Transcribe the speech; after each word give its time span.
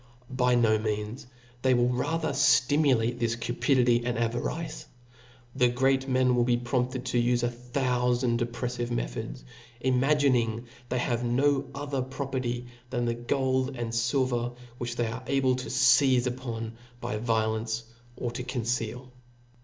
By 0.31 0.55
no 0.55 0.79
means. 0.79 1.27
They 1.61 1.75
will 1.75 1.89
rather 1.89 2.29
ftimu 2.29 2.97
late 2.97 3.19
this 3.19 3.35
cupidity 3.35 4.03
and 4.03 4.17
avarice. 4.17 4.87
The 5.55 5.67
great 5.67 6.09
men 6.09 6.33
Will 6.33 6.43
be 6.43 6.57
prompted 6.57 7.05
to 7.05 7.21
ufe 7.21 7.43
a 7.43 7.49
thoufand 7.51 8.39
oppreffive 8.39 8.89
me* 8.89 9.03
chodi^i 9.03 9.43
imagining 9.81 10.65
they 10.89 10.97
have 10.97 11.23
no 11.23 11.65
other 11.75 12.01
property 12.01 12.65
than 12.89 13.05
the 13.05 13.13
gold 13.13 13.75
and 13.75 13.91
filver 13.91 14.55
which 14.79 14.95
they 14.95 15.05
are 15.05 15.21
able 15.27 15.55
ta 15.55 15.67
feize 15.69 16.25
upon 16.25 16.77
by 16.99 17.17
violence, 17.17 17.83
or 18.17 18.31
to 18.31 18.41
conceal. 18.41 19.11